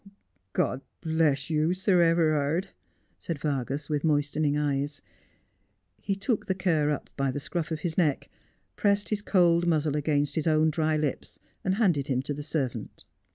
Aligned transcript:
'God 0.53 0.81
bless 1.01 1.51
you, 1.51 1.75
Sir 1.75 2.01
Everard,' 2.01 2.69
said 3.19 3.37
Vargas, 3.37 3.87
with 3.87 4.03
moistening 4.03 4.57
eyes. 4.57 4.99
He 6.01 6.15
took 6.15 6.47
the 6.47 6.55
cur 6.55 6.89
up 6.89 7.11
by 7.15 7.29
the 7.29 7.39
scruff 7.39 7.69
of 7.69 7.81
his 7.81 7.99
neck, 7.99 8.27
pressed 8.75 9.09
his 9.09 9.21
cold 9.21 9.67
muzzle 9.67 9.95
against 9.95 10.33
his 10.33 10.47
own 10.47 10.71
dry 10.71 10.97
lips, 10.97 11.37
and 11.63 11.75
handed 11.75 12.07
him 12.07 12.23
to 12.23 12.33
the 12.33 12.41
servant. 12.41 13.05